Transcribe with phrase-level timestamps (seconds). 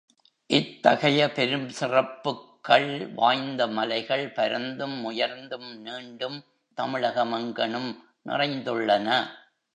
[0.49, 3.13] இத்தகைய பெருஞ் சிறப்புக்கள்
[3.13, 6.43] வாய்ந்த மலைகள் பரந்தும், உயர்ந்தும், நீண்டும்
[6.77, 7.97] தமிழகமெங்கணும்
[8.25, 9.27] நிறைந்துள்ளன.